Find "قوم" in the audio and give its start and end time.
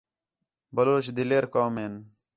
1.53-1.75